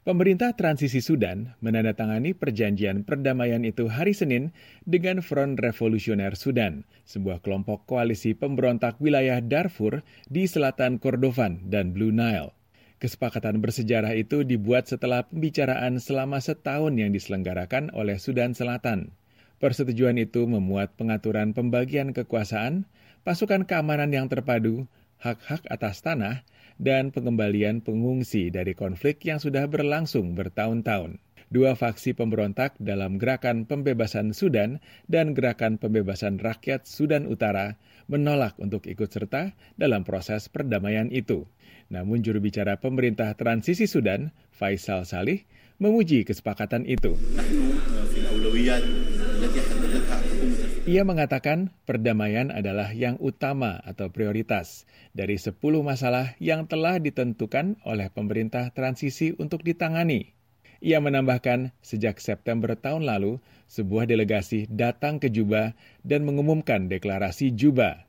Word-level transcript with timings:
Pemerintah 0.00 0.56
transisi 0.56 1.04
Sudan 1.04 1.60
menandatangani 1.60 2.32
perjanjian 2.32 3.04
perdamaian 3.04 3.60
itu 3.68 3.84
hari 3.92 4.16
Senin 4.16 4.48
dengan 4.88 5.20
Front 5.20 5.60
Revolusioner 5.60 6.40
Sudan, 6.40 6.88
sebuah 7.04 7.44
kelompok 7.44 7.84
koalisi 7.84 8.32
pemberontak 8.32 8.96
wilayah 8.96 9.44
Darfur 9.44 10.00
di 10.24 10.48
selatan 10.48 10.96
Kordofan 10.96 11.68
dan 11.68 11.92
Blue 11.92 12.16
Nile. 12.16 12.56
Kesepakatan 12.96 13.60
bersejarah 13.60 14.16
itu 14.16 14.40
dibuat 14.40 14.88
setelah 14.88 15.28
pembicaraan 15.28 16.00
selama 16.00 16.40
setahun 16.40 16.96
yang 16.96 17.12
diselenggarakan 17.12 17.92
oleh 17.92 18.16
Sudan 18.16 18.56
Selatan. 18.56 19.12
Persetujuan 19.60 20.16
itu 20.16 20.48
memuat 20.48 20.96
pengaturan 20.96 21.52
pembagian 21.52 22.16
kekuasaan, 22.16 22.88
pasukan 23.20 23.68
keamanan 23.68 24.08
yang 24.16 24.32
terpadu, 24.32 24.88
hak-hak 25.20 25.68
atas 25.68 26.00
tanah, 26.00 26.42
dan 26.80 27.12
pengembalian 27.12 27.84
pengungsi 27.84 28.48
dari 28.48 28.72
konflik 28.72 29.20
yang 29.28 29.36
sudah 29.36 29.68
berlangsung 29.68 30.32
bertahun-tahun. 30.32 31.20
Dua 31.50 31.74
faksi 31.74 32.14
pemberontak 32.14 32.78
dalam 32.78 33.18
Gerakan 33.18 33.66
Pembebasan 33.66 34.30
Sudan 34.32 34.78
dan 35.10 35.34
Gerakan 35.34 35.82
Pembebasan 35.82 36.38
Rakyat 36.38 36.86
Sudan 36.86 37.26
Utara 37.26 37.74
menolak 38.06 38.54
untuk 38.62 38.86
ikut 38.86 39.10
serta 39.10 39.58
dalam 39.74 40.06
proses 40.06 40.46
perdamaian 40.46 41.10
itu. 41.10 41.50
Namun 41.90 42.22
juru 42.22 42.38
bicara 42.38 42.78
pemerintah 42.78 43.34
transisi 43.34 43.90
Sudan, 43.90 44.30
Faisal 44.54 45.02
Salih, 45.02 45.42
memuji 45.82 46.22
kesepakatan 46.22 46.86
itu. 46.86 47.18
Ia 50.88 51.04
mengatakan 51.04 51.76
perdamaian 51.84 52.48
adalah 52.48 52.96
yang 52.96 53.20
utama 53.20 53.84
atau 53.84 54.08
prioritas 54.08 54.88
dari 55.12 55.36
10 55.36 55.60
masalah 55.84 56.32
yang 56.40 56.64
telah 56.64 56.96
ditentukan 56.96 57.76
oleh 57.84 58.08
pemerintah 58.08 58.72
transisi 58.72 59.36
untuk 59.36 59.60
ditangani. 59.60 60.32
Ia 60.80 60.96
menambahkan, 61.04 61.76
sejak 61.84 62.16
September 62.24 62.72
tahun 62.80 63.04
lalu, 63.04 63.44
sebuah 63.68 64.08
delegasi 64.08 64.72
datang 64.72 65.20
ke 65.20 65.28
Juba 65.28 65.76
dan 66.00 66.24
mengumumkan 66.24 66.88
deklarasi 66.88 67.52
Juba. 67.52 68.08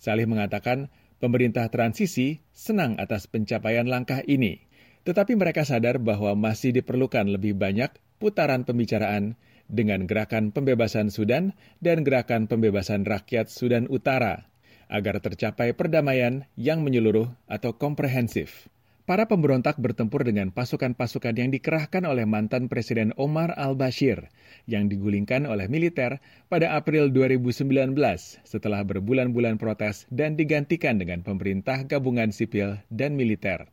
Salih 0.00 0.24
mengatakan, 0.24 0.88
pemerintah 1.20 1.68
transisi 1.68 2.40
senang 2.56 2.96
atas 2.96 3.28
pencapaian 3.28 3.84
langkah 3.84 4.24
ini, 4.24 4.64
tetapi 5.04 5.36
mereka 5.36 5.68
sadar 5.68 6.00
bahwa 6.00 6.32
masih 6.32 6.72
diperlukan 6.72 7.28
lebih 7.28 7.52
banyak 7.52 7.92
putaran 8.16 8.64
pembicaraan 8.64 9.36
dengan 9.66 10.06
Gerakan 10.06 10.54
Pembebasan 10.54 11.10
Sudan 11.10 11.54
dan 11.82 12.06
Gerakan 12.06 12.46
Pembebasan 12.46 13.02
Rakyat 13.02 13.50
Sudan 13.50 13.90
Utara 13.90 14.46
agar 14.86 15.18
tercapai 15.18 15.74
perdamaian 15.74 16.46
yang 16.54 16.86
menyeluruh 16.86 17.34
atau 17.50 17.74
komprehensif. 17.74 18.70
Para 19.06 19.30
pemberontak 19.30 19.78
bertempur 19.78 20.26
dengan 20.26 20.50
pasukan-pasukan 20.50 21.38
yang 21.38 21.54
dikerahkan 21.54 22.02
oleh 22.10 22.26
mantan 22.26 22.66
Presiden 22.66 23.14
Omar 23.14 23.54
al-Bashir 23.54 24.34
yang 24.66 24.90
digulingkan 24.90 25.46
oleh 25.46 25.70
militer 25.70 26.18
pada 26.50 26.74
April 26.74 27.14
2019 27.14 27.94
setelah 28.42 28.82
berbulan-bulan 28.82 29.62
protes 29.62 30.10
dan 30.10 30.34
digantikan 30.34 30.98
dengan 30.98 31.22
pemerintah 31.22 31.86
gabungan 31.86 32.34
sipil 32.34 32.82
dan 32.90 33.14
militer. 33.14 33.70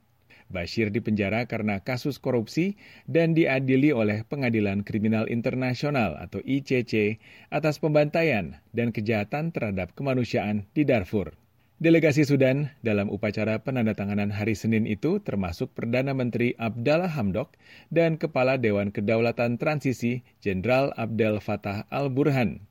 Bashir 0.52 0.92
dipenjara 0.92 1.46
karena 1.46 1.80
kasus 1.84 2.20
korupsi 2.20 2.76
dan 3.06 3.38
diadili 3.38 3.94
oleh 3.96 4.28
Pengadilan 4.28 4.82
Kriminal 4.82 5.32
Internasional 5.32 6.20
atau 6.20 6.44
ICC 6.44 7.22
atas 7.54 7.80
pembantaian 7.80 8.60
dan 8.76 8.92
kejahatan 8.92 9.56
terhadap 9.56 9.96
kemanusiaan 9.96 10.68
di 10.76 10.84
Darfur. 10.84 11.38
Delegasi 11.84 12.24
Sudan 12.24 12.72
dalam 12.80 13.12
upacara 13.12 13.60
penandatanganan 13.60 14.32
hari 14.32 14.56
Senin 14.56 14.88
itu 14.88 15.20
termasuk 15.20 15.76
Perdana 15.76 16.16
Menteri 16.16 16.56
Abdallah 16.56 17.12
Hamdok 17.12 17.52
dan 17.92 18.16
Kepala 18.16 18.56
Dewan 18.56 18.94
Kedaulatan 18.94 19.60
Transisi 19.60 20.24
Jenderal 20.40 20.96
Abdel 20.96 21.44
Fattah 21.44 21.84
al-Burhan. 21.92 22.64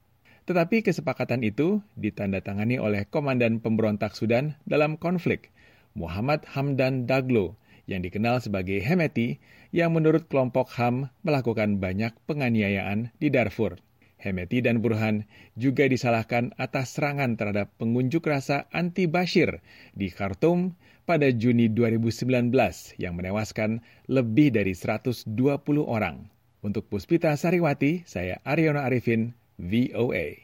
Tetapi 0.49 0.81
kesepakatan 0.81 1.45
itu 1.45 1.85
ditandatangani 2.01 2.81
oleh 2.81 3.05
Komandan 3.05 3.61
Pemberontak 3.61 4.17
Sudan 4.17 4.57
dalam 4.65 4.97
konflik, 4.97 5.53
Muhammad 5.93 6.49
Hamdan 6.49 7.05
Daglo, 7.05 7.61
yang 7.93 8.01
dikenal 8.01 8.41
sebagai 8.41 8.81
Hemeti, 8.81 9.37
yang 9.69 9.93
menurut 9.93 10.27
kelompok 10.33 10.73
HAM 10.73 11.13
melakukan 11.21 11.77
banyak 11.77 12.17
penganiayaan 12.25 13.13
di 13.21 13.29
Darfur. 13.29 13.77
Hemeti 14.23 14.63
dan 14.63 14.79
Burhan 14.79 15.27
juga 15.59 15.85
disalahkan 15.91 16.55
atas 16.55 16.95
serangan 16.95 17.35
terhadap 17.35 17.75
pengunjuk 17.77 18.23
rasa 18.23 18.71
anti-Bashir 18.71 19.61
di 19.99 20.09
Khartoum 20.09 20.79
pada 21.03 21.29
Juni 21.35 21.67
2019 21.67 22.55
yang 23.03 23.19
menewaskan 23.19 23.83
lebih 24.07 24.55
dari 24.55 24.79
120 24.79 25.27
orang. 25.83 26.31
Untuk 26.63 26.87
Puspita 26.87 27.35
Sariwati, 27.35 28.07
saya 28.07 28.39
Aryono 28.47 28.79
Arifin, 28.79 29.35
VOA. 29.59 30.39